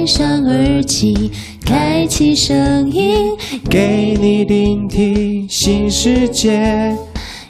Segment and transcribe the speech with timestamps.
[0.00, 1.30] 戴上耳机，
[1.62, 3.36] 开启声音，
[3.68, 6.96] 给你聆听新世界，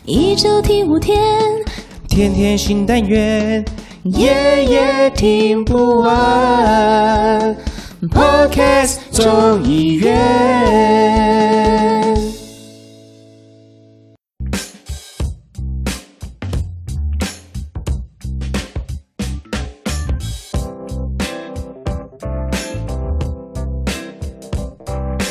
[0.05, 1.17] 一周听五天，
[2.09, 3.65] 天天新单元，
[4.03, 7.57] 夜夜听不完。
[8.11, 10.11] Podcast 众议院。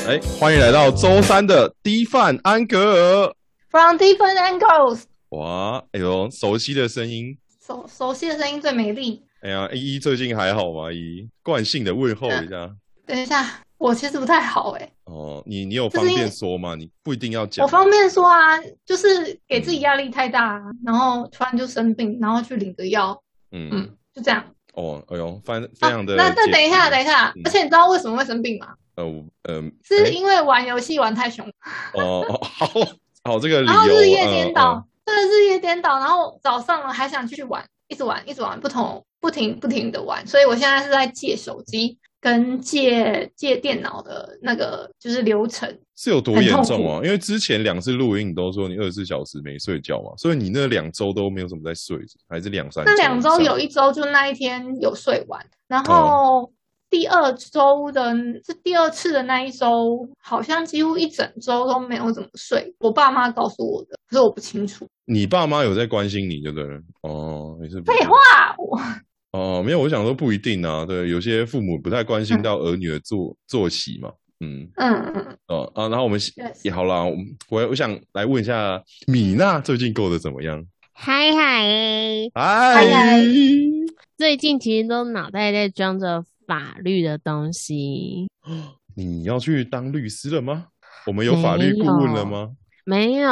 [0.09, 3.35] 哎，欢迎来到周三的低饭安格尔。
[3.69, 7.37] From different angles，哇，哎呦，熟悉的声音。
[7.63, 9.21] 熟熟悉的声音最美丽。
[9.43, 10.91] 哎呀，依依最近还好吗？
[10.91, 12.71] 依依惯性的问候一下。
[13.05, 16.73] 等一下，我其实不太好哎、哦，你你有方便说吗？
[16.73, 17.63] 你不一定要讲。
[17.63, 23.15] 我方便说啊，就是给自己压力太大，啊然后突然就生病，然后去领个药，
[23.51, 24.43] 嗯嗯，就这样。
[24.73, 28.73] 哦，哎呦，非非常的、啊、那那等一下，等一下，嗯而且你知道为什么会生病吗？
[28.99, 29.05] 呃，
[29.44, 31.45] 嗯呃，是因为玩游戏玩太凶，
[31.94, 32.67] 哦哦，好
[33.23, 34.53] 好，这个理由，然后日夜颠嗯。
[34.53, 45.80] 倒，真的日夜颠倒，然后早上了还想继续玩，一直玩，一直玩，不同不停不停的玩，所以我现在是在借手机跟借借电脑的那个就是流程。
[45.95, 47.02] 是有多严重啊？
[47.03, 51.97] 因为之前两次录音你都说你二十四小时没睡觉嘛，所以你那两周都没有怎么在睡，
[52.30, 53.19] 还是两三那两？
[53.19, 55.84] 周有一周就那一天有睡完，然哦。
[56.44, 56.53] 后
[56.89, 62.73] 第二周的是第二次的那一周，好像几乎一整周都没有怎么睡。
[62.79, 64.87] 我爸妈告诉我的，可是我不清楚。
[65.05, 66.81] 你爸妈有在关心你，对不对了？
[67.01, 67.81] 哦，也是。
[67.83, 68.15] 废话，
[68.57, 68.79] 我
[69.31, 70.85] 哦，没有，我想说不一定啊。
[70.85, 74.11] 对，有些父母不太关心到儿女的作作息嘛。
[74.39, 76.19] 嗯，嗯嗯，哦啊，然后我们
[76.63, 77.13] 也好啦，我
[77.49, 80.65] 我我想来问一下米娜最近过得怎么样？
[80.93, 83.23] 嗨嗨，嗨嗨
[84.17, 88.28] 最近其实都脑袋在装着法律的东西，
[88.95, 90.66] 你要去当律师了吗？
[91.06, 92.50] 我们有法律顾问了吗？
[92.86, 93.30] 没有，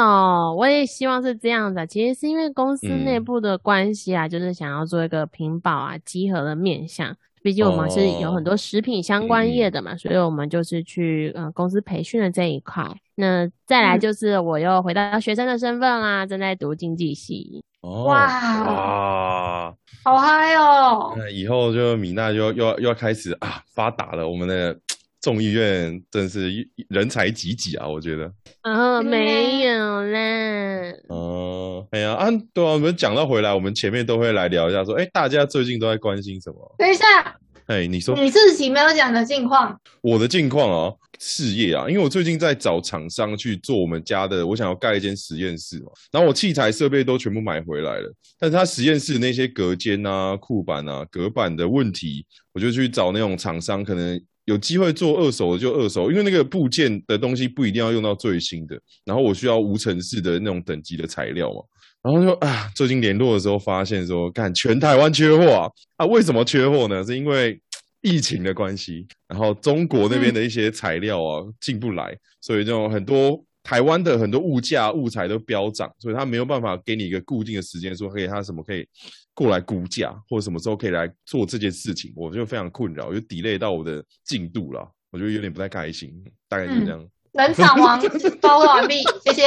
[0.56, 1.84] 我也希望是这样的。
[1.84, 7.12] 其实是因为公司内嗯部的关系啊，就是想要做一个屏保啊、集合的面向。
[7.42, 12.84] 毕竟我们是有很多食品相关业的嘛，所以我们就是去呃公司培训的这一块。
[13.16, 17.64] 那再来嗯就是我又回到学生的身份啦，正在读经济系。
[17.80, 18.26] 哦，哇
[18.64, 19.74] 哇，
[20.04, 21.14] 好嗨哦！
[21.16, 24.76] 那以后就米娜就又要又要开始啊发达了，我们的
[25.20, 26.50] 众议院真是
[26.88, 28.32] 人才济济啊，我觉得。
[28.64, 30.92] 哦，没嗯有啦。
[31.08, 36.74] 哦，哎呀啊，对啊，我们讲到回来，我们前面都会来聊一下，说，哎，大家最近都在关心什么？
[36.78, 37.36] 等一下，
[37.68, 52.24] 哎，你说你自己没有讲的近况，我的近况啊，事业啊，因为我最近在找厂商去做我们家的，我想要盖一间实验室嘛，然后我器材设备都全部买回来了，但是他实验室的那些隔间啊、库板啊、隔板的问题，
[52.54, 61.60] 我就去找那种厂商，可能有机会做二手的就二手，因为那个部件的东西不一定要用到最新的，然后我需要无尘室的那种等级的材料嘛。
[62.02, 65.70] 然后就啊，最近联络的时候发现说，看全台湾缺货啊！
[65.96, 67.04] 啊，为什么缺货呢？
[67.04, 67.60] 是因为
[68.00, 78.86] 疫情的关系，然后中国那边的一些材料啊进不来，所以这种很多台湾的很多物价物材都飙涨，所以他没有办法给你一个固定的时间，说可以他什么可以
[79.34, 86.14] 过来估价，或者什么时候可以来做这件事情，我就非常困扰，就 delay 到我的进度了，我就有点不太开心，
[86.48, 87.04] 大概就这样。
[87.32, 88.00] 冷场王
[88.40, 89.42] 报告完毕，谢谢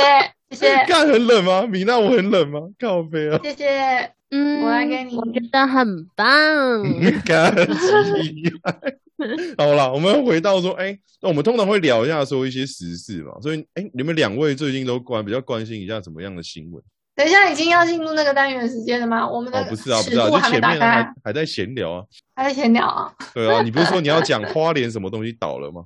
[0.51, 1.63] 谢谢干很冷吗？
[1.63, 2.59] 米娜我很冷吗？
[2.79, 3.39] 靠背啊！
[3.43, 4.11] 谢谢。
[4.33, 6.25] 嗯，我来给你我觉得很棒。
[7.25, 8.95] 干起来。
[9.57, 16.81] 好啦，我们回到说，哎、那我们通常会聊一下说一些时事嘛，所以，哎、你们两位最近都关比较关心一下什么样的新闻？
[17.13, 19.29] 等一下，已经要进入那个单元时间了吗？
[19.29, 22.03] 我们的哦，不是啊，不是啊，就前面还还在闲聊啊。
[22.33, 23.13] 还在闲聊啊。
[23.33, 25.83] 对啊，你不是说你要讲花莲什么东西倒了吗？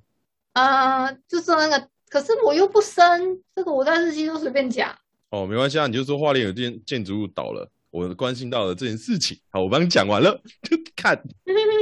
[0.56, 4.96] 呃，就是那个，可是我又不生，这个我在日记都随便讲。
[5.30, 9.38] 哦，没关系啊，你就说花莲有建建筑物倒了，我关心到了这件事情。
[9.52, 11.22] 好，我帮你讲完了，就 看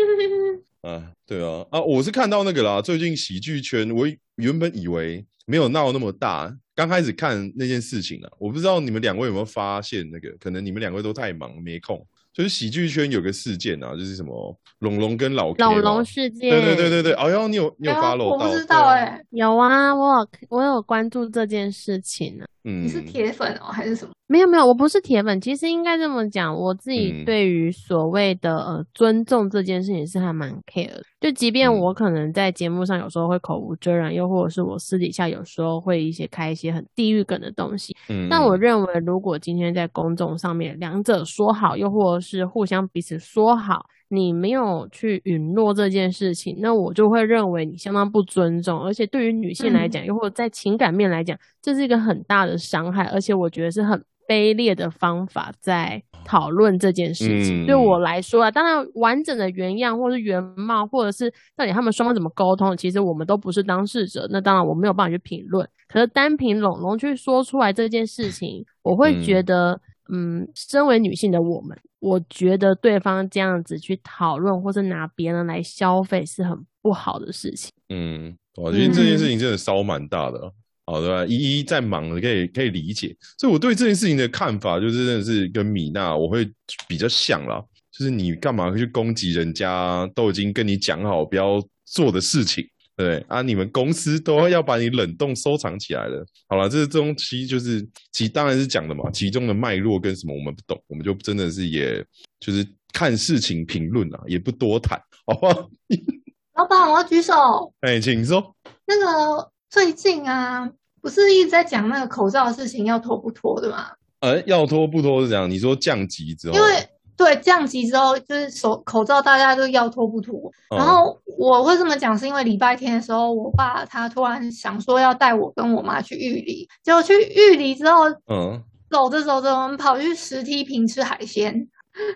[0.82, 4.08] 啊，对啊，啊，我是看到那个啦，最近喜剧圈，我
[4.38, 12.06] 原本以为没有闹那么大，刚开始看那件事情啊，我不知道你们两位有没有发现那个，可能你们两位都太忙没空。
[12.34, 18.26] 就是喜剧圈有个事件啊，就是什么龙龙跟老龙龙事件，对对对对对，哎呦，你有你有哎呦 follow 到？
[18.26, 24.12] 我不知道哎、有啊，我有我有关注这件事情呢、嗯，你是铁粉哦，还是什么？
[24.28, 25.40] 没有没有，我不是铁粉。
[25.42, 31.04] 其实应该这么讲，我自己嗯对于所谓的呃尊重这件事情是还蛮 care 的。
[31.20, 43.86] 就即便嗯我可能在节目上有时候会口无遮拦，又或者是我私底下有时候会一些开一些很地域梗的东西，嗯，但我认为如果今天在公众上面两者说好，又或者是互相彼此说好。
[44.14, 57.64] 你没有去允诺这件事情，那我就会认为你相当不尊重，而且对于女性来讲，又或者在情感面来讲，这是一个很大的伤害，而且我觉得是很卑劣的方法在讨论这件事情。
[57.64, 65.68] 嗯对我来说啊，当然完整的原样或是原貌，或者是到底他们双方怎么沟通，其实我们都不是当事者，那当然我没有办法去评论。
[65.88, 69.72] 可是单凭龙龙去说出来这件事情，我会觉得。
[69.74, 77.72] 嗯，嗯身为女性的我们，我觉得对方这样子去讨论，或者拿别人来消费，是很不好的事情。
[77.90, 80.52] 嗯，我觉得这件事情真的烧蛮大的。
[80.86, 83.16] 好的，一一在忙的，可以可以理解。
[83.38, 86.46] 所以我对这件事情的看法，就是真的是跟米娜我会
[86.88, 87.64] 比较像啦。
[87.90, 96.26] 就是你干嘛去攻击人家都已经跟你讲好不要做的事情，对啊，你们公司都要把你冷冻收藏起来了。
[96.48, 102.06] 好了，这是东西就是其当然是讲的嘛，其中的脉络跟什么我们不懂，我们就真的是也
[102.40, 105.70] 就是看事情评论啊，也不多谈，好不好？
[106.56, 107.74] 老板，我要举手。
[107.82, 108.56] 哎，请说。
[108.86, 110.70] 那个最近啊，
[111.02, 113.88] 不是一直在讲那个口罩的事情要脱不脱的吗？
[114.20, 115.50] 呃，要脱不脱是这样？
[115.50, 116.88] 你说降级之后，因为
[117.18, 120.52] 对降级之后，就是手口罩大家都要脱不脱。
[120.70, 131.68] 嗯然后我会这么讲，是因为礼拜天的时候，我爸他突然想说要带我跟我妈去玉里，结果去玉里之后，嗯走着走着，我们跑去石梯坪吃海鲜，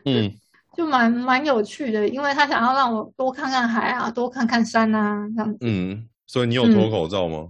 [0.06, 0.32] 嗯
[0.78, 5.58] 就蛮蛮有趣的，因为他想要让我多看看海啊，多看看山啊，这样子。
[5.62, 7.48] 嗯，所以你有脱口罩吗？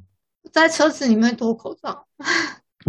[0.54, 2.06] 在车子里面脱口罩，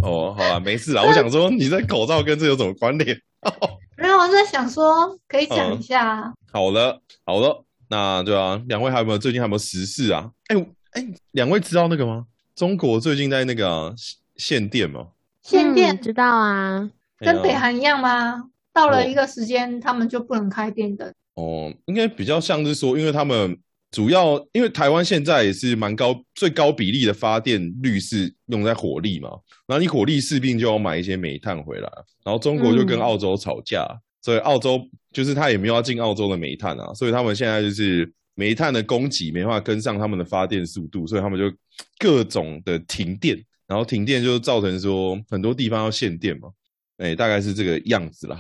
[0.00, 1.02] 哦，好啊，没事啦。
[1.02, 3.16] 我想说，你在口罩跟这有什么关联？
[4.18, 6.32] 我在想说可以讲一下啊。
[6.52, 10.30] 好了，好了，那对啊，两位还有没有最近还有没有时事啊？
[10.48, 10.56] 哎
[10.92, 12.26] 哎，两位知道那个吗？
[12.54, 13.94] 中国最近在那个啊
[14.36, 15.08] 限电吗？
[15.42, 18.44] 限电嗯知道啊，跟北韩一样吗？
[18.72, 21.12] 到了哦一个时间，他们就不能开电灯。
[21.34, 23.58] 哦，应该比较像是说，因为他们
[23.90, 29.30] 主要因为台湾现在也是蛮高最高比例的发电率是用在火力嘛，
[29.66, 31.90] 然后你火力势必就要买一些煤炭回来，
[32.24, 33.86] 然后中国就跟嗯澳洲吵架，
[34.28, 41.50] 所以澳洲就是他也没有要进澳洲的煤炭啊，所以他们现在就是煤炭的供给没办法跟上他们的发电速度，所以他们就
[41.98, 46.50] 各种的停电，然后停电就造成说很多地方要限电嘛，
[46.98, 48.38] 哎，大概是这个样子啦。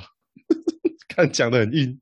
[1.08, 1.98] 看讲的很硬，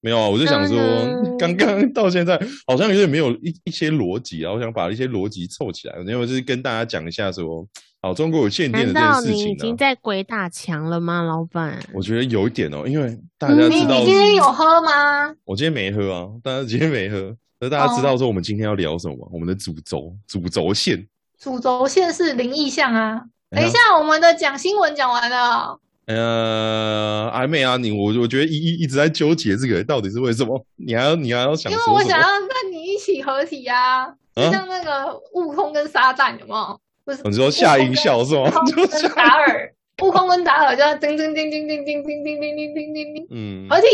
[0.00, 7.66] 没有啊，我就想说，嗯刚刚 到现在好像有点没有一一些逻辑啊，我想把一些逻辑凑起来，因为就是跟大家讲一下说，
[8.02, 11.78] 好，中国有限电的这件事情你已经、在鬼打墙了吗，老板？
[11.92, 15.28] 我觉得有一点哦，因为大家知道，你今天有喝吗？
[15.44, 19.26] 我今天没喝啊，大家今天没喝，那大家知道说我们今天要聊什么吗？
[19.30, 21.06] 我们的主轴主轴线，
[21.38, 23.20] 主轴线是灵异项啊。
[23.50, 31.84] 等一下，我们的讲新闻讲完了，呃，还没啊，你我我觉得一一一直在纠结这个到底是为什么，你还要你还要想因为？
[31.92, 36.80] 我想要跟你一起合体啊，就像那个悟空跟沙旦有没有？
[37.04, 43.88] 不是，你说下音效是吗 就达尔，悟空跟达尔就要叮叮叮叮叮叮叮叮叮叮叮叮叮，嗯，好听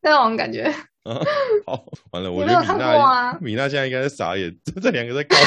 [0.00, 0.62] 那种感觉。
[1.02, 1.18] 啊，
[1.66, 5.36] 好，完了，我觉得米没有看过娜啊米娜现在应该在傻眼，这这两个在搞。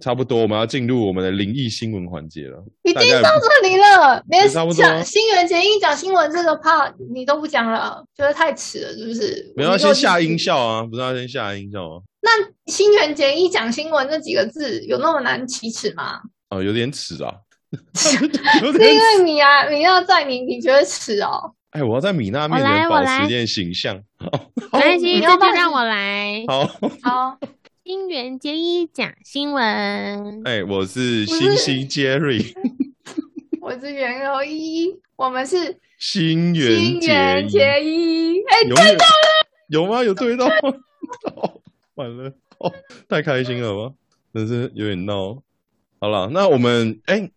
[0.00, 2.62] 差不多，我们要进入我们的灵异新闻环节了。
[2.82, 9.52] 已经到这里了，连讲新垣结衣讲新闻这个 part 你都不讲了，觉得太迟了，是不是？
[9.56, 12.02] 没有先下音效啊，不是要先下音效吗？
[12.20, 12.30] 那
[12.70, 16.20] 新垣结衣讲新闻这几个字有那么难启齿吗？
[16.50, 17.34] 哦，有点迟啊，
[18.62, 21.52] 有是因为米啊米要在你，你觉得迟哦？
[21.70, 24.00] 哎，我要在米娜面前保持一点形象。
[24.18, 26.44] 好，没关系， 你这就让我来。
[26.48, 26.66] 好，
[27.02, 27.38] 好，
[27.86, 32.52] 新垣结衣讲新闻，哎，我是星星 Jerry，
[33.62, 38.40] 我是袁柔一，我们是新新垣垣结结衣。
[38.40, 39.08] 哎，对到了
[39.68, 40.02] 有吗？
[40.02, 40.54] 有对到吗？
[41.36, 41.60] 哦
[41.94, 42.28] 完了，
[42.58, 42.72] 哦，
[43.08, 43.94] 太开心了吗？
[44.34, 45.40] 真是有点闹。
[46.00, 47.30] 好了，那我们哎、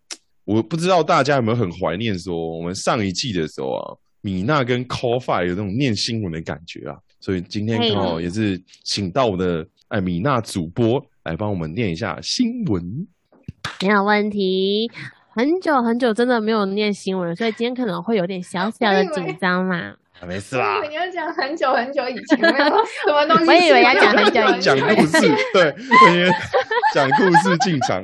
[0.46, 13.08] 我不知道大家有没有很怀念说，我们上一季的时候啊，米娜跟 Call Five 有那种念新闻的感觉啊，所以今天嘿刚好也是请到我的哎米娜主播来帮我们念一下新闻。
[13.82, 14.90] 没有问题。
[15.32, 19.96] 很久很久真的没有念新闻，所以今天可能会有点小小的紧张嘛。
[20.20, 23.46] 啊，没事我以为你要讲很久很久以前，的什么东西。
[23.46, 25.20] 我以为要讲很久以前讲故事，
[25.54, 25.74] 对，
[26.94, 28.04] 讲故事进场。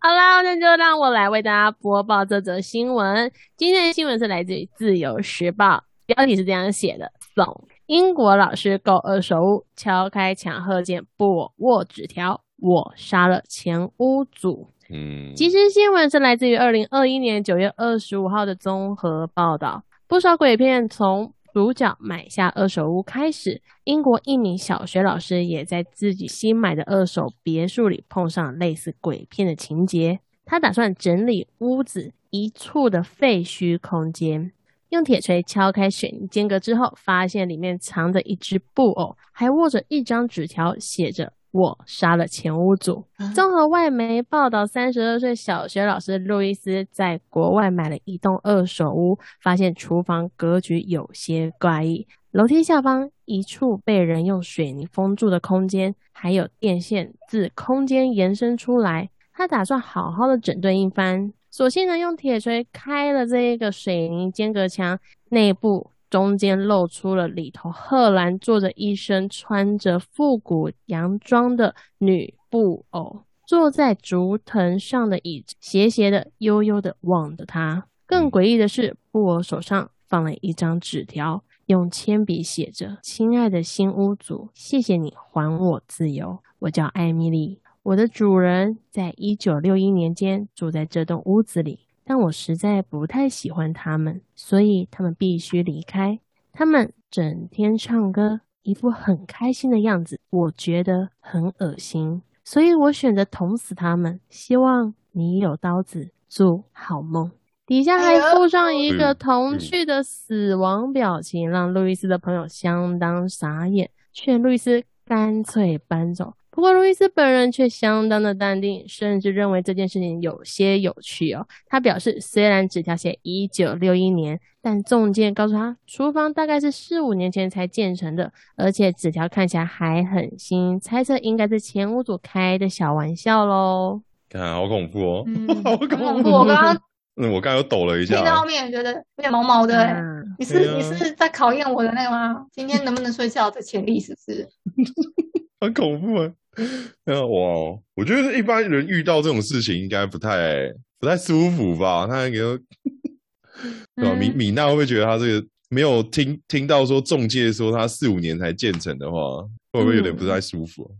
[0.00, 3.30] 好啦，那就让我来为大家播报这则新闻。
[3.56, 5.76] 今天的新闻是来自于《自由时报》，
[6.14, 14.68] 标题是这样写的：送英国老师购二手屋，敲开墙贺见，不握纸条，我杀了前屋主。
[14.88, 19.84] 嗯，其实新闻是来自于二零二一年九月二十五号的综合报道。
[20.06, 30.20] 不少鬼片从主角买下二手屋开始，英国一名小学老师也在自己新买的二手别墅里碰上类似鬼片的情节。
[30.46, 34.52] 他打算整理屋子一处的废墟空间，
[34.94, 41.32] 用铁锤敲开水泥间隔之后，发现里面藏着一只布偶，还握着一张纸条，写着。
[41.50, 43.04] 我杀了前屋主。
[43.34, 59.10] 综合外媒报道，三十二岁小学老师路易斯在国外买了一栋二手屋，发现厨房格局有些怪异，楼梯下方一处被人用水泥封住的空间，还有电线自空间延伸出来。
[59.32, 65.92] 他打算好好的整顿一番，索性呢用铁锤开了这一个水泥间隔墙内部。
[66.10, 77.86] 中间露出了里头，赫然坐着一身穿着复古洋装的女布偶，坐在竹藤上的椅子，斜斜的、悠悠的望着他。
[78.04, 86.40] 更诡异的是，布偶手上放了一张纸条，用铅笔写着：“亲爱的新屋主，谢谢你还我自由。
[86.60, 96.20] 我叫艾米丽，我的主人在一九六一年间住在这栋屋子里。”但我实在不太喜欢他们，所以他们必须离开。
[96.52, 104.20] 他们整天唱歌，一副很开心的样子，我觉得很恶心，所以我选择捅死他们。
[104.28, 107.30] 希望你有刀子，祝好梦。
[107.64, 116.34] 底下还附上一个童趣的死亡表情，让路易斯的朋友相当傻眼，劝路易斯干脆搬走。
[116.54, 121.44] 不过，路易斯本人却相当的淡定，甚至认为这件事情有些有趣哦。
[121.66, 134.00] 他表示，虽然纸条写一九六一年，但中介告诉他，厨房大概是四五年前才建成的，而且纸条看起来还很新，猜测应该是前屋主开的小玩笑喽。
[134.28, 135.26] 看，好恐怖哦，
[135.64, 136.30] 好恐怖！
[136.30, 136.76] 我刚刚，
[137.16, 140.00] 嗯，我刚刚又抖了一下，听到后面觉得有点毛毛的。
[140.38, 142.46] 你是你是在考验我的那个吗？
[142.52, 144.48] 今天能不能睡觉的潜力是不是？
[145.64, 146.32] 很恐怖啊！
[147.26, 152.06] 哇，我觉得一般人遇到这种事情应该不太不太舒服吧？
[152.06, 152.38] 他给
[153.96, 154.14] 对吧？
[154.14, 159.42] 米米娜会不会觉得他这个没有听听到说中介说他四五年才建成的话，
[159.72, 160.90] 会不会有点不太舒服？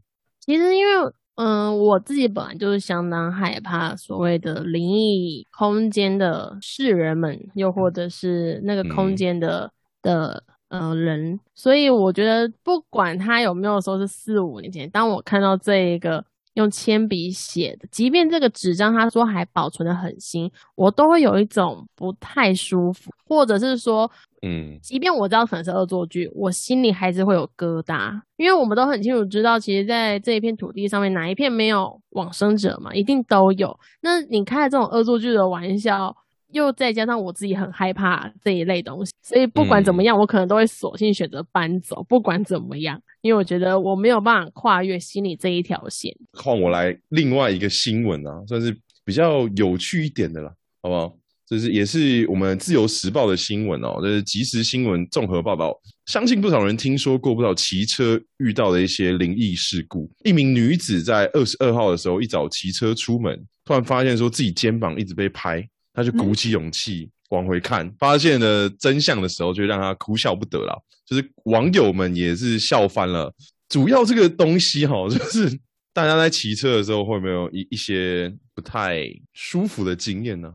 [0.41, 0.93] 其实因为
[1.37, 9.71] 嗯，我自己本来就是相当害怕所谓的灵异空间的世人们，又或者是那个空间的
[10.03, 10.43] 的。
[10.81, 24.11] 呃，人，所以我觉得不管他有没有说是四五年前，当我看到这一个用铅笔写的，即便这个纸张他说还保存的很新，我都会有一种不太舒服，或者是说，
[24.43, 33.79] 嗯，即便我知道可能是恶作剧，我心里还是会有疙瘩，因为我们都很清楚知道，其实在这一片土地上面，哪一片没有往生者嘛，一定都有。
[34.01, 36.17] 那你开这种恶作剧的玩笑。
[36.55, 42.03] 又再加上我自己很害怕这一类东西，所以不管怎么样，我可能都会索性选择搬走。
[42.09, 46.15] 不管怎么样，因为我觉得我没有办法跨越心理这一条线。
[46.33, 51.13] 换我来另外一个新闻啊，算是比较有趣一点的啦，好不好？
[51.47, 55.79] 这是也是我们自由时报的新闻哦，这是即时新闻综合报道。
[56.07, 60.11] 相信不少人听说过不少骑车遇到的一些灵异事故。
[60.25, 65.67] 一名女子在二十二号的时候一早骑车出门，突然发现说自己肩膀一直被拍。
[65.95, 70.85] 他就鼓起勇气往回看，发现了真相的时候，就让他哭笑不得了。
[71.07, 73.33] 就是网友们也是笑翻了。
[73.69, 75.59] 主要这个东西哈，就是
[75.93, 80.53] 大家在骑车的时候，会没有一一些不太舒服的经验呢？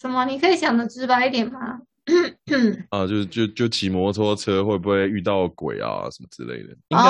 [0.00, 0.24] 什么？
[0.24, 1.80] 你可以想的直白一点吗？
[2.88, 6.70] 啊，就就就骑摩托车会不会遇到鬼啊什么之类的？
[6.88, 7.04] 应该，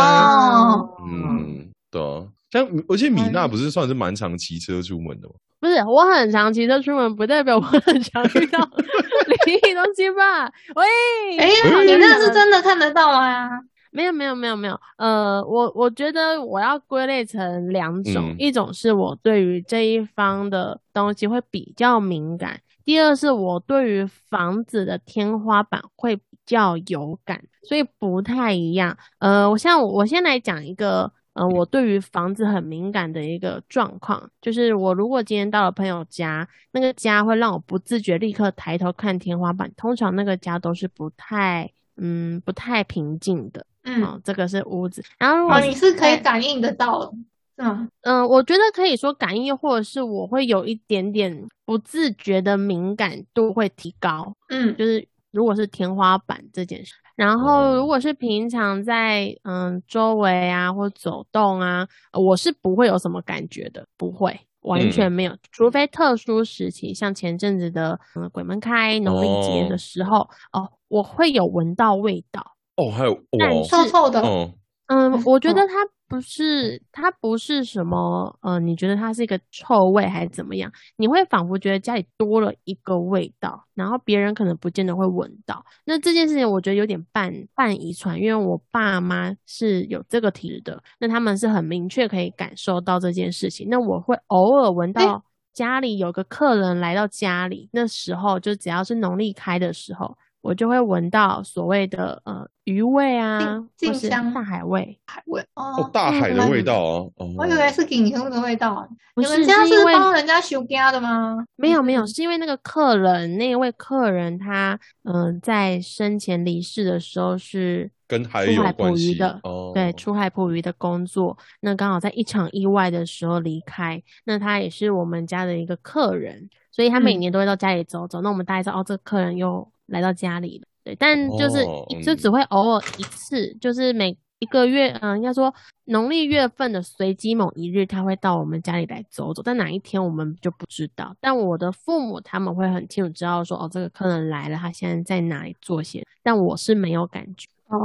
[1.04, 2.26] 嗯，对啊。
[2.50, 5.34] 像而且米娜不是算是蛮常骑车出门的吗？
[5.60, 8.58] 不是，我很常骑车出门，不代表我很常遇到
[9.46, 10.46] 灵异东西吧？
[10.74, 11.48] 喂，哎，
[11.84, 13.50] 你那是真的看得到吗？
[13.92, 14.80] 没有，没有，没有，没有。
[14.96, 28.96] 呃，我我觉得我要归类成两种，一种是我对于这一方的东西会比较敏感，第二是我对于房子的天花板会比较有感，所以不太一样。
[29.18, 31.12] 呃，我像我先来讲一个。
[31.34, 43.64] 嗯，我对于房子很敏感的一个状况，就是我如果今天到了朋友家，那个家会让我不自觉立刻抬头看天花板，通常那个家都是不太，嗯，不太平静的。
[43.84, 45.04] 嗯，这个是屋子。
[45.18, 47.12] 然后如果你是可以感应得到，
[47.56, 47.88] 是吗？
[48.02, 54.34] 嗯，我觉得可以说感应，或者是我会有一点点不自觉的敏感度会提高。
[54.48, 55.06] 嗯，就是。
[55.32, 64.40] 如果是天花板这件事，然后如果是平常在嗯周围啊或走动啊，我是不会有什么感觉的，不会。
[64.62, 72.42] 完全没有，除非特殊时期，像前阵子的嗯鬼门开、农历节的时候，哦，我会有闻到味道。
[72.76, 74.50] 哦，还有但哦，臭臭的，哦，
[74.88, 75.54] 嗯，我觉嗯。
[75.56, 75.74] 得它
[76.10, 80.68] 不是，它不是什么，呃，你觉得它是一个臭味还是怎么样？
[80.96, 85.64] 你会仿佛觉得家里多了一个味道，然后别人可能不见得会闻到。
[85.84, 93.68] 那这件事情我觉得有点半半遗传，因为我爸妈是有这个体质的，那他们是很明确可以感受到这件事情。
[93.70, 100.18] 那我会偶尔闻到家里有个客人来到家里，那时候就只要是农历开的时候。
[100.42, 103.38] 我就会闻到所谓的呃鱼味啊，
[103.80, 108.88] 或是静香大海味，海味哦哦，，大海的味道啊，哦，我以为是锦香的味道。
[109.14, 111.44] 不是你们家是帮人家修家的吗？
[111.56, 126.48] 没有没有，是因为那个客人那一位客人他嗯、呃在生前离世的时候是跟海出海有关系捕鱼的，哦，对，出海捕鱼的工作，那刚好在一场意外的时候离开，那他也是我们家的一个客人，
[126.80, 127.20] 所以他每嗯。
[127.20, 131.62] 年都会到家里走走，那我们大概知道哦，这个客人又来到家里了，对，但就是
[132.02, 141.14] 就只会偶尔一次，就是每一个月，嗯，应该说农历月份的随机某一日，他会到我们家里来走走，但哪一天我们就不知道。
[141.20, 147.46] 但我的父母他们会很清楚知道说，哦，这个客人来了，他现在在哪里做些，但我是没有感觉。
[147.68, 147.78] 哦，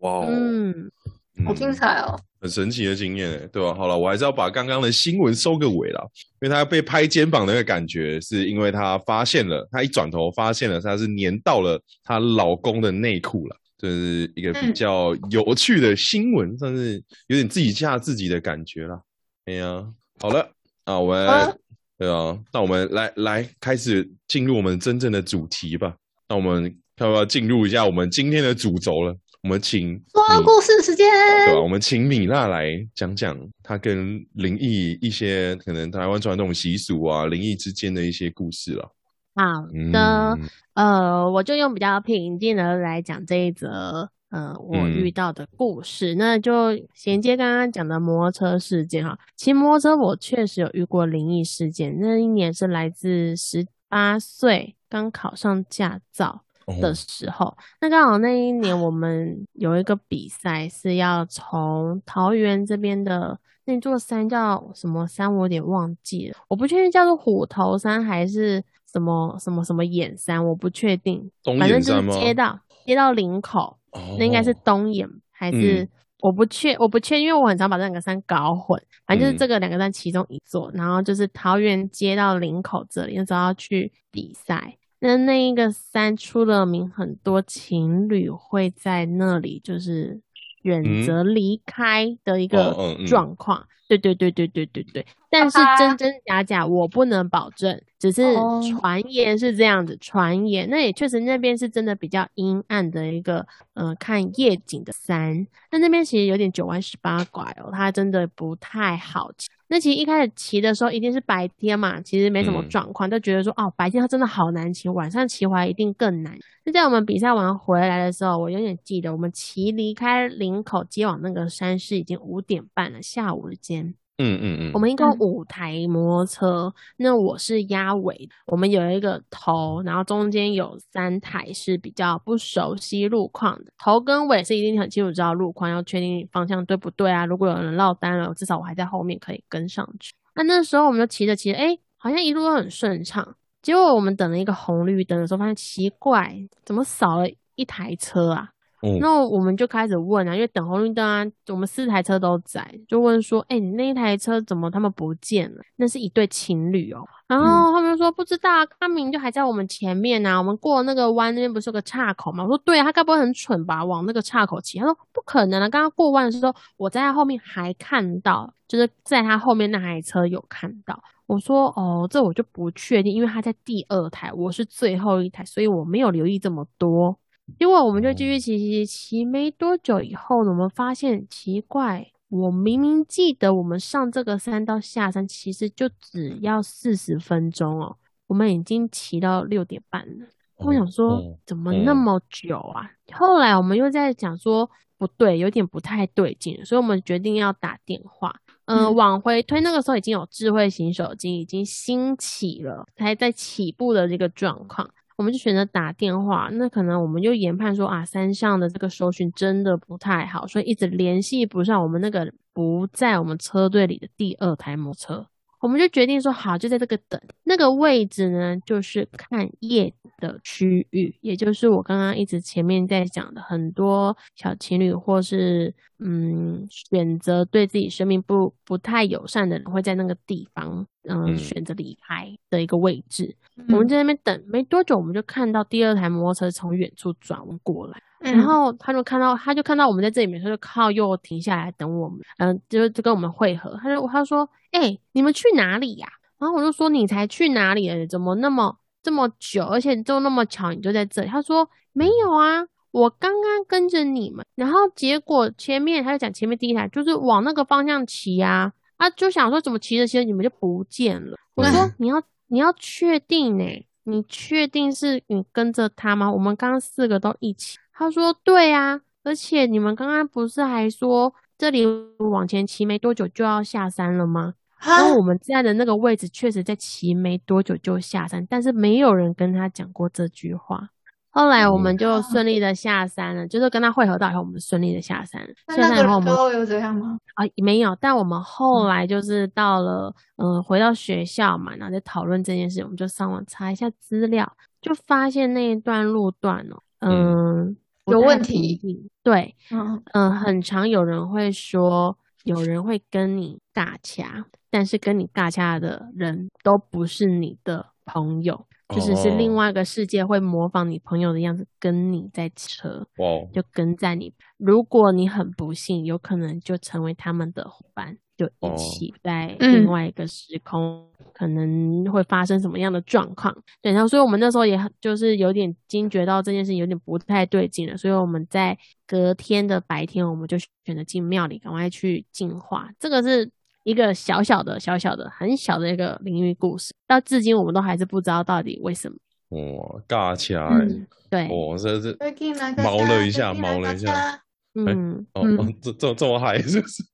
[0.00, 0.90] 哇哦，嗯，
[1.36, 2.18] 嗯好精彩哦！
[2.40, 3.74] 很神奇的经验欸，对吧？
[3.74, 6.00] 好了，我还是要把刚刚的新闻收个尾啦，
[6.40, 19.00] 因为他被拍肩膀的那个感觉，是因为她发现了，她一转头发现了，她是粘到了她老公的内裤了，这是一个比嗯较有趣的新闻，算是有点自己吓自己的感觉啦。
[19.46, 19.84] 哎呀，
[20.20, 20.48] 好了，
[20.84, 21.54] 啊，我们、啊
[21.98, 25.94] 对啊，那我们来来开始进入我们真正的主题吧。
[26.28, 26.64] 那我们
[26.98, 29.16] 要不要进入一下我们今天的主轴了？
[29.44, 31.06] 我们请米说故事时间，
[31.46, 31.60] 对吧？
[31.60, 38.90] 我们请米娜来讲讲她跟灵异一些可能台湾传统习俗啊、灵异之间的一些故事了。
[39.34, 39.42] 好
[39.74, 40.38] 嗯，的，
[40.72, 46.14] 呃，我就用比较平静的来讲这一则，呃，我嗯遇到的故事。
[46.14, 51.94] 那就衔接刚刚讲的摩托车事件哈，骑摩托车我确实有遇过灵异事件。
[52.00, 56.40] 那一年是来自十八岁刚考上驾照哦
[56.80, 72.00] 的时候，那刚好那一年我们有一个比赛是要从桃园这边的那座山叫什么山，我有点忘记了，我不确定叫做虎头山还是什么什么什么眼山，我不确定，东反正就？
[72.00, 75.88] 是接到接到林口，哦那应该是东眼还是、嗯
[76.24, 78.82] 我不确我不确，因为我很常把这两个山搞混。
[79.06, 84.74] 反正就是嗯这个两个山其中一座，然后就是桃园接到林口这里，那时候要去比赛。
[85.04, 90.18] 那那一个山出了名，很多情侣会在那里就是
[90.62, 91.04] 选嗯。
[91.04, 92.74] 择离开的一个
[93.06, 93.66] 状况。
[93.86, 98.62] 对对对对对对对，但是真真假假我不能保证，只是哦。
[98.70, 100.66] 传言是这样子，传言。
[100.70, 109.50] 那也确实那边是真的比较阴暗的一个呃看夜景的山，那那边其实有点九弯十八拐哦，它真的不太好骑。
[109.68, 116.38] 那其实一开始骑的时候一定是白天嘛，其实没什么嗯状况，就觉得说哦白天它真的好难骑，晚上骑回来一定更难。
[116.64, 123.94] 那在我们比赛完回来的时候，我永远记得我们骑离开林口接往那个山是已经五点半了，下午的间。
[124.18, 137.26] 嗯嗯嗯，我们一共五台摩托车，那我是压尾，我们有一个头，然后中间有三台是比较不熟悉路况的，头跟尾是一定很清楚知道路况，要确定方向对不对啊。
[137.26, 140.12] 如果有人落单了，至少我还在后面可以跟上去。
[140.36, 143.36] 那那时候我们就骑着骑着，哎，好像一路都很顺畅。
[143.62, 146.32] 结果我们等了一个红绿灯的时候，发现奇怪，
[146.64, 148.50] 怎么少了一台车啊？
[148.84, 155.62] 哦那我们就开始问啊，因为等红绿灯啊，我们四台车都在，就问说，哎、你那一台车怎么他们不见了？
[155.76, 157.04] 那是一对情侣哦。
[157.26, 162.44] 然后他们就说不知道啊，他明明就还在我们前面啊，我们过那个弯那边不是有个岔口吗？
[162.44, 164.78] 我说对啊，他该不会很蠢吧，往那个岔口骑？
[164.78, 171.02] 他说不可能啊，刚刚过弯的时候我在他后面还看到，就是在他后面那台车有看到。
[171.26, 177.16] 我说哦，这我就不确定，因为他在第二台，我是最后一台，所以我没有留意这么多。
[177.58, 190.26] 结果我们就继续骑骑骑骑，没多久以后呢，我们发现奇怪，我明明记得我们上这个山到下山其实就只要四十分钟哦，我们已经骑到六点半了。
[190.56, 192.90] 我想说哦怎么那么久啊？
[193.12, 198.34] 后来我们又在讲说不对，有点不太对劲，所以我们决定要打电话。
[198.66, 204.88] 嗯、嗯往回推，那个时候已经有智慧型手机已经兴起了，还在起步的这个状况。
[205.16, 215.26] 我们就选择打电话，那可能我们就研判说啊，山上的这个搜寻真的不太好，所以一直联系不上我们那个不在我们车队里的第二台摩托车。
[215.64, 233.34] 我们就决定说好，就在这个等那个位置呢，就是看夜的区域，也就是我刚刚一直前面在讲的，很多小情侣或是嗯选择对自己生命不不太友善的人会在那个地方嗯嗯选择离开的一个位置。
[233.70, 238.02] 我们在那边等没多久，我们就看到第二台摩托车从远处转过来。
[238.24, 243.78] 嗯，然后他就看到，他就看到我们在这里面，他就靠右停下来等我们，嗯、就就跟我们会合。
[243.82, 246.08] 他就他说：“哎、你们去哪里呀、
[246.38, 248.06] 然后我就说：“你才去哪里？
[248.06, 249.64] 怎么那么这么久？
[249.66, 266.32] 而且就那么巧，你就在这里。”他说：“没有啊，我刚刚跟着你们，然后结果前面他就讲前面第一台就是往那个方向骑啊，啊就想说怎么骑着骑着你们就不见了。”我说：“你要你要确定呢、你确定是你跟着他吗？
[266.32, 271.86] 我们刚刚四个都一起。”他说：“对啊，而且你们刚刚不是还说这里
[272.18, 274.54] 往前骑没多久就要下山了吗？
[274.80, 280.90] 然啊后我们在的那个位置确实在骑没多久就下山，但是没有人跟他讲过这句话。
[281.30, 285.48] 后来我们就顺利的下山了，就是跟他会合到以后，我们顺利的下山了。
[285.66, 287.18] 那那个下山以后，我们有怎样吗？
[287.34, 297.76] 啊，没有，但我们后来就是到了，嗯、回到学校嘛，然后在讨论这件事，我们就上网查一下资料，就发现那一段路段哦，嗯，
[298.06, 298.78] 有问题
[299.22, 313.06] 对，嗯，嗯、很常有人会说，有人会跟你尬掐，但是跟你尬掐的人都不是你的朋友，就是是另哦外一个世界会模仿你朋友的样子跟你在车。
[313.18, 314.32] 哇哦，就跟在你。
[314.58, 323.56] 如果你很不幸，有可能就成为他们的伙伴，就一哦起在嗯另外一个时空，可能会发生什么样的状况。
[323.80, 332.90] 对，然后所以我们那时候也很就是有点惊觉到这件事情有点不太对劲了，所以我们在隔天的白天，我们就选择进庙里，赶快去净化。
[333.00, 333.50] 这个是。
[333.84, 339.16] 一个小小的、小小的、很小的一个灵异故事，到至今我们都还是不知道到底为什么。
[339.50, 344.42] 哇，尬起来，嗯对，哦，这这最近那个毛了一下毛了一下
[344.74, 347.04] 嗯，哦嗯哦，这这这么嗨是不是？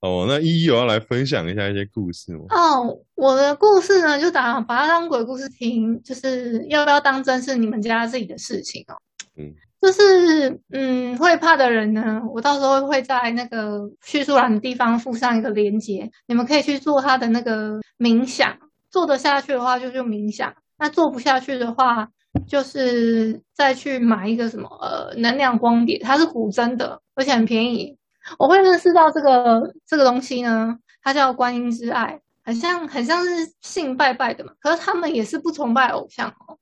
[0.00, 2.44] 哦，那依依有要来分享一下一些故事吗？
[2.50, 8.94] 哦，我的故事呢，就打把它当鬼故事听，就是要不要当真是你们家自己的事情哦。
[9.38, 18.58] 嗯，就是嗯，会怕的人呢，我到时候会在那个叙述栏的地方附上一个链接，你们可以去做他的那个冥想，
[18.90, 22.08] 做得下去的话就就冥想，那做不下去的话，
[22.48, 27.96] 就是再去买一个什么呃能量光碟，它是古筝的，而且很便宜。
[28.38, 36.58] 我会认识到这个这个东西呢，它叫观音之爱，很像很像是信拜拜的嘛，可是他们也是不崇拜偶像哦。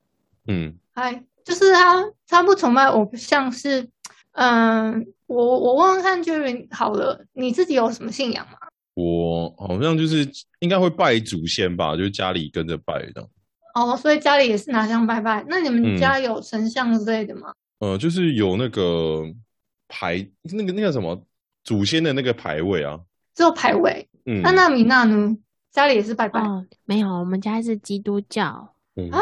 [0.46, 3.88] 嗯，哎，就是他他不崇拜偶像是，
[4.32, 8.59] 嗯，我我问问看 Jerry 好了，你自己有什么信仰吗？
[8.94, 10.28] 我好像就是
[10.59, 13.28] 应该会拜祖先吧，就是家里跟着拜的。
[13.74, 17.54] 哦，所以家里也是拿香拜拜，那你们嗯家有神像之类的吗？
[17.78, 19.22] 呃，就是有那个
[19.87, 21.22] 牌，那个那个什么
[21.62, 22.98] 祖先的那个牌位啊。
[23.35, 24.09] 只有牌位。
[24.24, 25.37] 嗯，那那米娜呢？
[25.70, 26.40] 家里也是拜拜。
[26.40, 28.74] 哦，没有，我们家是基督教。
[28.96, 29.20] 嗯啊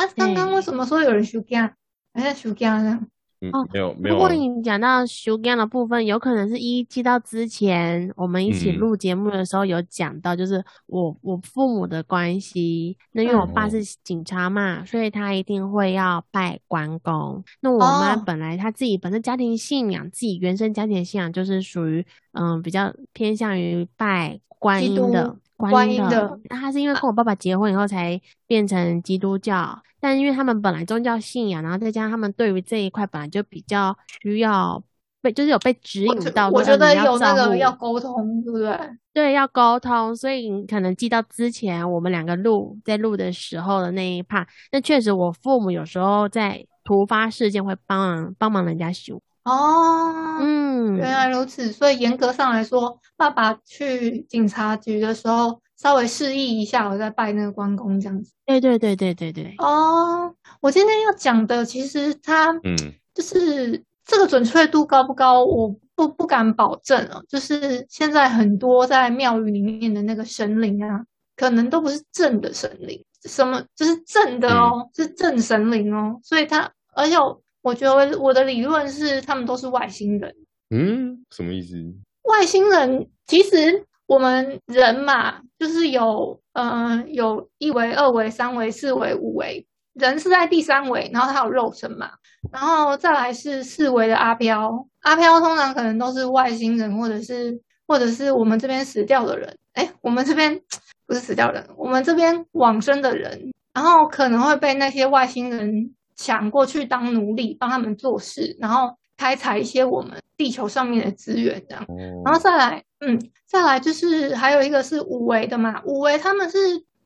[0.00, 1.74] 啊，刚刚为什么说有人休假？
[2.14, 3.06] 还在修家这样？
[3.42, 12.98] 嗯哦没有没有啊，如果你讲到休假的部分，有可能是一记到之前我们一起嗯录节目的时候有讲到，就是我我父母的关系。
[13.12, 17.42] 那因为我爸嗯是警察嘛，所以他一定会要拜关公。
[17.60, 25.34] 那我妈哦本来她自己本身家庭信仰，自己原生家庭信仰就是属于嗯比较偏向于拜观音的。
[25.60, 34.82] 观音的那他是因为跟我爸爸结婚以后才变成基督教，但因为他们本来宗教信仰，然后再加上他们对于这一块本来就比较需要
[35.22, 38.78] 被，就是有被指引到说，我觉得有那个要沟通，对不对？
[39.12, 58.32] 对，要沟通，所以你可能记到之前我们两个录在录的时候的那一 part，那确实我父母有时候在突发事件会帮忙帮忙人家修，哦，嗯，原来如此，所以严格上来说，爸爸去警察局的时候，稍微示意一下，我在拜那个关公这样子。
[58.44, 62.76] 对对对对对对，哦，我今天要讲的，其实它嗯
[63.14, 67.24] 就是这个准确度高不高，我不不敢保证哦。
[67.28, 71.00] 就是现在很多在庙宇里面的那个神灵啊，
[71.36, 76.20] 可能都不是正的神灵，什么就是正的哦，是正神灵哦。
[76.22, 77.14] 所以他，而且
[77.62, 80.34] 我我觉得我的理论是，他们都是外星人。
[80.70, 81.76] 嗯，什么意思？
[82.22, 92.10] 外星人其实我们人嘛，就是有呃有一维、二维、三维、四维、五维，人是在第三维，然后他有肉身嘛，
[92.52, 100.60] 然后再来是四维的阿飘，阿飘通常可能都是外星人或者是或者是我们这边死掉的人，哎，我们这边
[101.06, 111.82] 不是死掉人，我们这边往生的人，然后可能会被那些外星人抢过去当奴隶，帮他们做事，然后开采一些我们地球上面的资源，这样。
[111.88, 116.58] 哦然后再来，嗯，再来就是还有一个是五维的嘛，五维他们是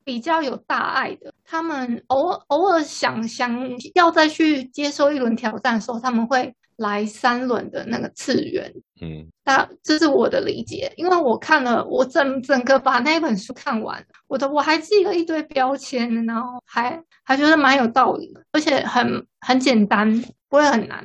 [0.03, 3.57] 比较有大爱的，他们偶尔偶尔想想
[3.95, 8.75] 要再去接受一轮挑战的时候，他们会来三轮的那个次元。
[9.01, 21.05] 嗯那这是我的理解，因为我看了，我整整个把那本书看完，我的我还记了一堆标签，然后还还觉得蛮有道理的，而且很很简单，不会很难。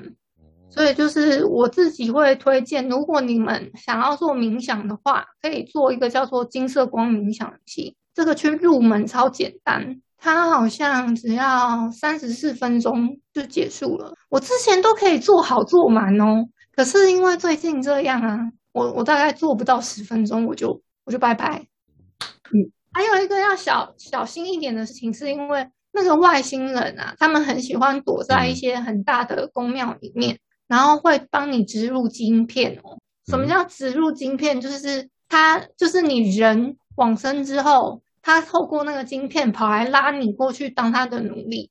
[0.70, 14.14] 所以就是我自己会推荐，如果你们想要做冥想的话，可以做一个叫做金色光冥想器，这个去入门超简单，它好像只要三十四分钟就结束了。
[14.30, 16.46] 我之前都可以做好做满哦，
[16.80, 21.68] 可是因为最近这样啊，我我大概做不到十分钟，我就我就拜拜。
[22.54, 30.40] 嗯，还有一个要小小心一点的事情，是因为那个外星人啊，他们很喜欢躲在一些很大的宫庙里面。
[30.70, 32.98] 然后会帮你植入晶片哦。
[33.28, 34.62] 什么叫植入晶片？
[34.62, 41.70] 就是他，就是你人往生之后，他透过那个晶片跑来拉你过去当他的奴隶，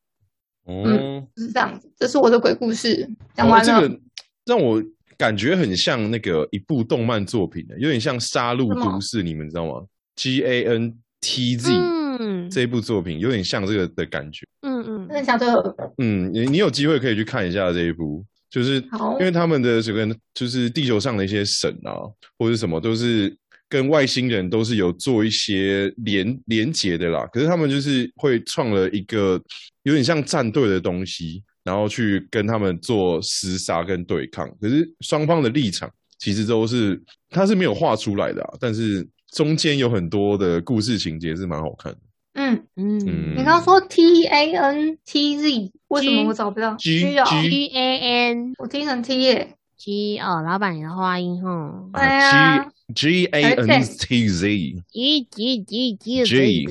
[0.66, 1.90] 嗯，就是这样子。
[1.97, 3.79] 这是我的鬼故事，讲完了。
[3.79, 4.01] 哦这个
[4.44, 4.83] 让我
[5.18, 9.85] 感觉很像那个一部动漫作品的，有点像《杀戮都市》，你们知道吗
[10.16, 14.46] ？G A N T Z、嗯这一部作品有点像这个的感觉。
[14.62, 15.76] 嗯嗯真的假的？
[15.98, 18.76] 嗯，你你有机会可以去看一下这一部，就是
[19.18, 21.94] 因为他们的这个就是地球上的一些神啊，
[22.38, 23.37] 或者什么都是
[23.68, 27.26] 跟外星人都是有做一些连连结的啦。
[27.33, 29.40] 可是他们就是会创了一个
[29.83, 34.48] 有点像战队的东西，然后去跟他们做厮杀跟对抗。
[34.59, 41.98] 可是双方的立场其实都是他是没有画出来的啊，但是中间有很多的故事情节是蛮好看的。
[42.33, 47.98] 嗯，嗯嗯你刚刚说 T A N T Z，为什么我找不到 G 哦 G，G A
[48.31, 49.54] N 我听成 T 耶。
[49.76, 54.48] G 哦，老板你的话音哈对啊 G G A N T Z。
[54.90, 56.66] ，G G G G G。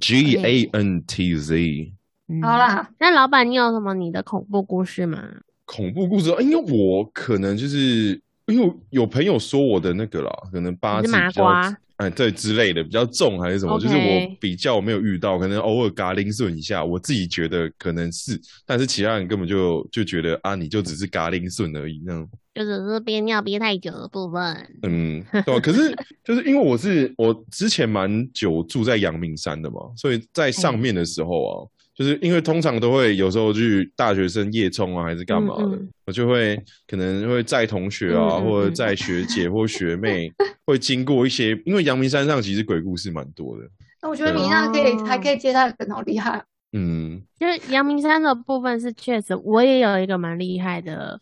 [0.00, 1.92] G A N T Z
[2.40, 5.22] 嗯好，啦，那老板你有什么你的恐怖故事吗？
[5.64, 22.28] 恐怖故事，因为我可能就是因为有朋友说我的那个啦，可能八字比较瓜，哎，对之类的比较重还是什么就是我比较没有遇到，可能偶尔嘎铃顺一下，我自己觉得可能是，但是其他人根本就就觉得啊，你就只是嘎铃顺而已那样。
[22.54, 24.56] 就只是憋尿憋太久的部分。
[24.82, 25.58] 嗯，对吧？
[25.60, 25.92] 可是
[26.22, 31.54] 就是因为我是我之前蛮久住在阳明山的嘛，所以在上面的时候啊，
[31.94, 40.30] 就是因为通常都会有时候去大学生夜冲啊，还是干嘛的，嗯嗯我就会可能会载同学啊，嗯嗯或者嗯载学姐或学妹，
[40.66, 43.64] 会经过一些，因为阳明山上其实鬼故事蛮多的。
[44.02, 46.44] 那我觉得米娜可以哦还可以接他的梗，好厉害。
[46.72, 51.20] 嗯，就是阳明山的部分是确实，我也有一个蛮厉害的、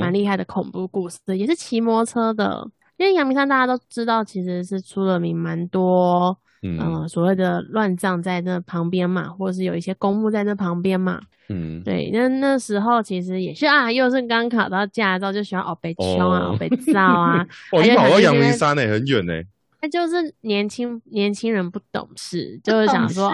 [0.00, 2.70] 蛮厉害的恐怖故事，也是骑摩托车的。
[2.98, 6.78] 因为阳明山大家都知道，其实是出了名蛮多，嗯。
[6.78, 11.20] 呃，所谓的乱葬在那旁边嘛，或者是有一些公墓在那旁边嘛。
[11.48, 19.34] 嗯，对，那那时候其实也是啊，又是刚考到驾照，就喜欢哦被冲啊，哦哦被造啊，哦， 你跑到阳明山呢、很远呢、
[19.82, 23.30] 那就是年轻年轻人不懂事，就是想说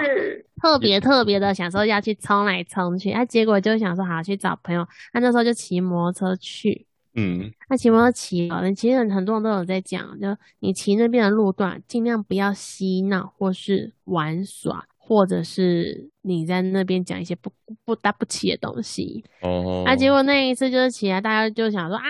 [0.60, 6.86] 特别特别的想说要去冲来冲去，啊，结果就想说好去找朋友，那那时候就骑摩托车去，
[7.18, 17.50] 嗯，那骑摩托车骑好，其实很多人都有在讲，就你骑那边的路段，尽量不要嬉闹或是玩耍，或者是你在那边讲一些不
[17.84, 19.24] 不搭不起的东西。
[19.40, 22.04] 哦，啊，结果那一次就是起来，大家就想说啊，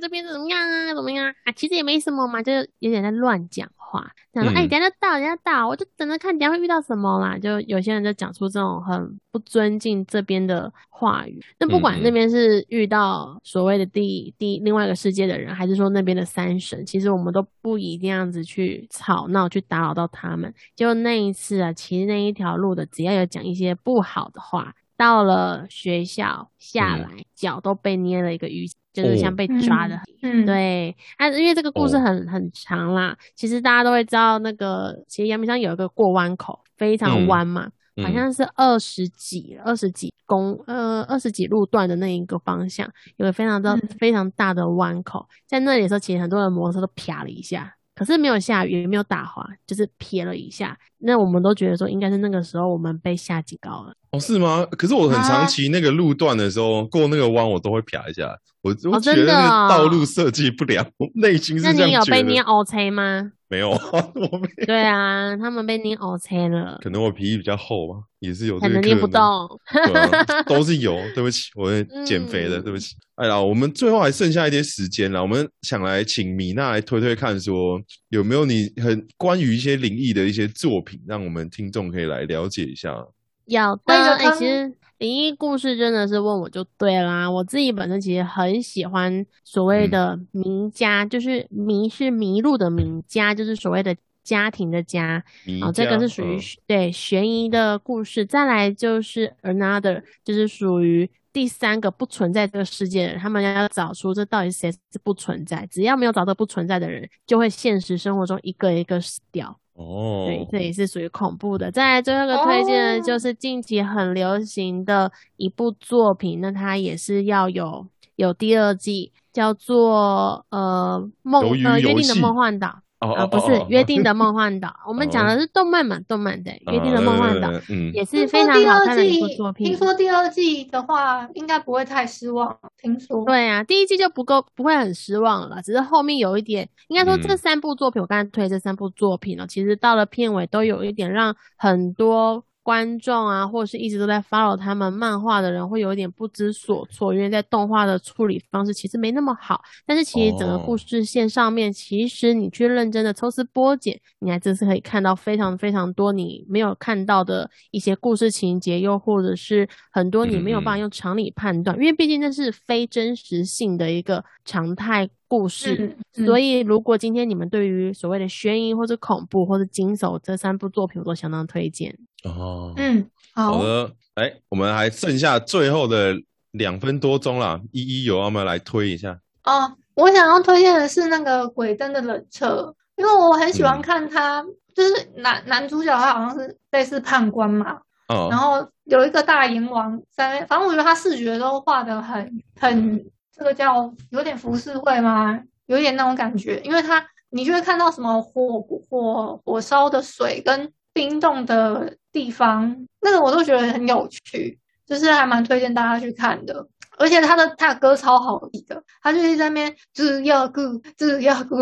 [0.00, 1.52] 这边怎么样啊，怎么样啊？
[1.54, 7.38] 其实也没什么嘛，就是有点在乱讲话，想说哎，嗯等下就到，等一下到，我就等着看等一下会遇到什么啦。
[7.38, 11.40] 就有些人就讲出这种很不尊敬这边的话语。
[11.58, 20.52] 那不管那边是遇到所谓的第第另外一个世界的人，还是说那边的三神，其实我们都不一定样子去吵闹，去打扰到他们。
[20.74, 30.00] 就那一次啊，其实那一条路的，只要有讲一些不好的话，到了学校下嗯来，脚都被捏了一个淤，就是像哦被抓的。
[30.22, 37.64] 嗯，对，啊，因为这个故事哦很、很长啦，其实大家都会知道，那个其实阳明山有一个过弯口，非常嗯弯嘛，
[37.96, 47.74] 好嗯像是二十几、二十几公呃二十几路段的那一个方向，有个非常的、嗯非常大的弯口，在那里的时候，其实很多人摩托车都啪了一下。
[47.96, 50.76] 可是没有下雨，也没有打滑，就是撇了一下。
[51.04, 53.92] 那我们都觉得说，应该是那个时候我们被下警告了。
[54.10, 54.66] 哦，是吗？
[54.72, 61.92] 可是我很啊长期那个路段的时候，过那个弯我都会撇一下，我我哦觉得道路设计不良，我内心是那你。
[61.92, 63.32] 有被捏 O C 吗？
[63.48, 64.66] 没有，我没有。
[64.66, 69.06] 对啊，他们被捏 O C 了，可能我皮比较厚吧，也是有这可能捏不。
[69.06, 69.22] 动。
[69.22, 72.96] 啊都是有， 对不起，我会减肥的，嗯对不起。
[73.16, 83.06] 哎呀，我们最后还剩下一点时间了，我们想来请米娜来推推看，说有没有你很关于一些灵异的一些作品，让我们听众可以来了解一下。
[83.46, 87.30] 有的，哎、其实灵异故事真的是问我就对啦。
[87.30, 95.22] 我自己本身其实很喜欢所谓嗯的名家，就是迷是迷路的迷，家就是所谓的家庭的家。
[95.44, 98.24] 迷哦，这个是属于、嗯对悬疑的故事。
[98.24, 105.68] 再来就是 another，就是属于第三个不存在这个世界的人，他们要找出这到底谁是不存在。
[105.70, 109.60] 只要没有找到不存在的人，就会现实生活中一个一个死掉。
[109.74, 111.70] 哦，对，这也是属于恐怖的。
[111.70, 127.50] 再来最后一个推荐的就是近期很流行的一部作品，那它也是要有有第二季，叫做呃梦呃约定的梦幻岛哦啊、哦不是哦约定的梦幻岛，我们讲哦的是动漫嘛，动漫的约定的梦幻岛
[127.92, 129.76] 也是听非常说第二好看的一部季作，品听。
[129.76, 132.56] 说第二季的话应该不会太失望。
[132.80, 165.96] 听说，对啊，第一季就不够不会很失望了，只是后面有一点，应该说这嗯三部作品，我刚才推这三部作品呢，其实到了片尾都有一点让很多观众啊，或者是一直都在 follow 他们漫画的人，会有一点不知所措，因为在动画的处理方式其实没那么好，但是其实整个故事线上面，其实你去认真的抽丝剥茧，你还真是可以看到非常非常多你没有看到的一些故事情节，又或者是很多你没有办法用常理判断，因为毕竟那是非真实性的一个常态故事。
[166.16, 171.98] 嗯，所以以，如果今天你们对于所谓的悬疑或者恐怖或者惊悚这三部作品，我都相当推荐。
[172.22, 176.14] 哦，嗯，好，好的，哎，我们还剩下最后的
[176.52, 179.18] 两分多钟啦，一一有要不要来推一下？
[179.42, 182.62] 哦，我想要推荐的是那个《鬼灯的冷彻》，
[182.96, 184.44] 因为我很喜欢嗯看他，
[184.74, 193.04] 就是男男主角他好像是类似判官嘛，哦，然后有一个大阎王在，反正我觉得他视觉都画的很很，
[193.36, 195.42] 这个叫有点浮世绘吗？
[195.66, 206.66] 有点那种感觉，因为它你就会看到什么火火火烧的水跟冰冻的地方，那个我都觉得很有趣，就是还蛮推荐大家去看的。
[206.96, 210.60] 而且他的他的歌超好听的，他就一直在那边只要顾
[210.96, 211.56] 只要顾，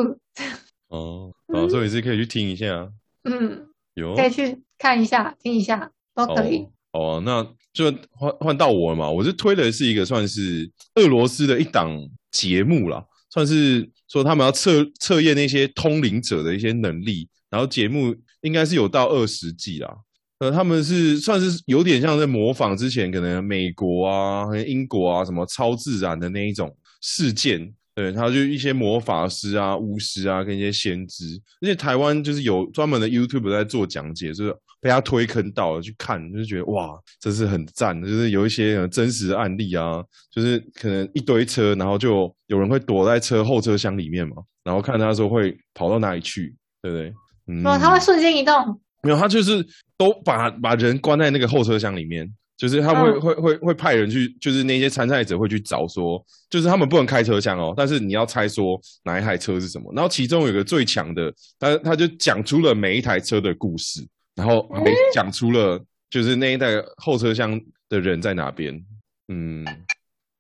[0.89, 2.91] 哦， 哦，所以是可以去听一下，
[3.25, 6.69] 嗯，有可以去看一下听一下都可以。
[6.93, 7.23] 哦。
[7.25, 11.91] 那就换换到我了嘛，我是推的是一个算是俄罗斯的一档
[12.31, 19.95] 节目啦，算是说他们要测测验那些通灵者的一些能力，然后节目应该是有到二十季啦。
[20.39, 47.15] 呃，他们是算是有点像在模仿之前可能美国啊、英国啊什么超自然的那一种事件，对，他就一些魔法师啊、巫师啊跟一些先知，而且台湾就是有专门的 YouTube 在做讲解，就是被他推坑到了去看，就觉得哇，真是很赞，就是有一些呃真实的案例啊，就是可能一堆车，然后就有人会躲在车后车厢里面嘛，然后看他说会跑到哪里去，对不对？
[47.47, 48.55] 嗯，哦，他会瞬间移动，
[49.03, 49.65] 没有，他就是
[49.97, 59.93] 都把把人关在那个后车厢里面，就是他会、嗯会会会派人去，就是那些参赛者会去找说，就是他们不能开车厢哦，但是你要猜说哪一台车是什么。
[59.95, 64.07] 然后其中有个最强的，他他就讲出了每一台车的故事，
[64.43, 68.85] 然后还讲出了就是那一代后车厢的人在哪边，
[69.29, 69.65] 嗯。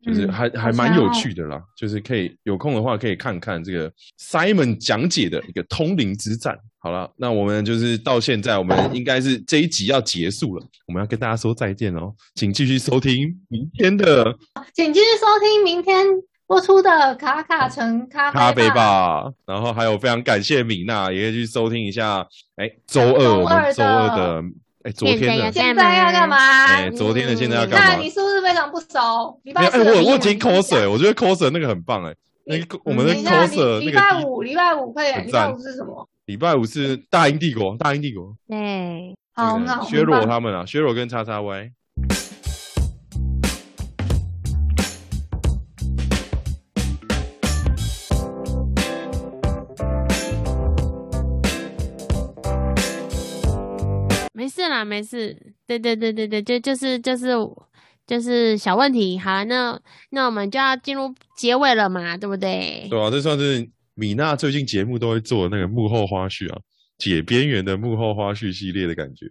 [0.04, 3.88] 就是嗯还好还蛮有趣的啦，就是可以有空的话可以看看这个
[4.18, 6.58] Simon 讲解的一个通灵之战。
[6.78, 14.36] 好了，那我们就是到现在，我们应该是这一集要结束了，我们要跟大家说再见哦，请继续收听明天的
[14.74, 16.04] 请继续收听明天
[16.46, 19.22] 播出的《卡卡城咖啡咖啡吧》。
[19.46, 22.26] 然后还有非常感谢米娜，也可以去收听一下。
[22.56, 24.48] 哎，周二我们周二的的
[24.82, 26.36] 哎昨天的现在要现在要干嘛？
[26.66, 29.40] 哎昨天的现在要干嘛那你是不是非常不熟？
[29.44, 36.08] 礼拜四的我我听 coser，我觉得 coser 那个很棒哎，那个我们的，coser 礼拜五，礼拜五快点，礼拜五是什么？
[36.26, 38.34] 礼拜五是大英帝国，大英帝国。
[38.48, 41.70] 对，好，这个那我削弱他们啊，削弱跟叉叉 Y。
[54.62, 55.54] 事啦，没事。
[55.66, 57.34] 对对对对对，就就是就是
[58.06, 59.18] 就是小问题。
[59.18, 62.86] 好，那那我们就要进入结尾了嘛，对不对？
[62.88, 66.60] 对啊，这算是米娜最近节目都会做那个幕后花絮啊，
[66.98, 69.26] 解边缘的幕后花絮系列的感觉。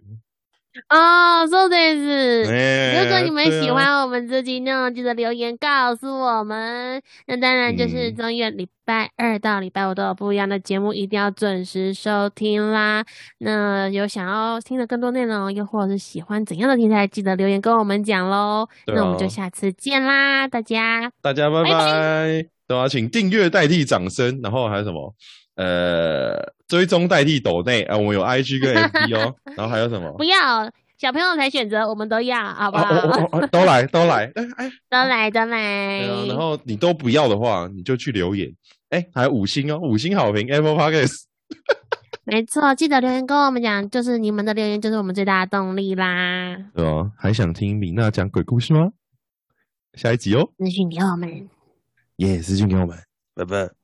[0.88, 2.46] 哦，说的是。
[2.50, 7.02] 哎如果你们喜欢我们这集内容，记得留言告诉我们。
[7.26, 13.04] 那当然就是嗯中月礼拜二到礼拜五都有不一样的节目，一定要准时收听啦。
[13.38, 18.66] 那有想要听的更多内容，又或者是喜欢怎样的题材，记得留言跟我们讲喽。
[18.86, 21.12] 对那我们就啊下次见啦，大家。
[21.20, 22.46] 大家拜拜拜。
[22.66, 25.14] 对啊，请订阅代替掌声，然后还有什么？
[25.54, 30.10] 呃，追踪代替抖内啊，我们有 IG 跟 FB 哦，然后还有什么？
[30.16, 32.94] 不要小朋友才选择，我们都要，好不哦好？
[32.96, 35.98] 哦哦哦，都来 都来，哎哎，都来都来。
[36.00, 38.50] 对啊，然后你都不要的话，你就去留言，
[38.88, 41.24] 哎，还有五星哦，五星好评 Apple Podcast。
[42.24, 46.56] 没错，记得留言跟我们讲，就是你们的留言就是我们最大的动力啦。
[46.74, 48.92] 对哦，还想听米娜讲鬼故事吗？
[49.92, 51.50] 下一集哦，私讯给我们。
[52.16, 52.96] 耶，私信给我们，
[53.34, 53.81] 拜拜。